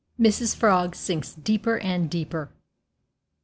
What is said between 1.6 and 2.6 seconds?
AND DEEPER.